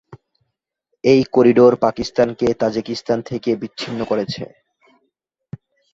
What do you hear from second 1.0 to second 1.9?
এই করিডোর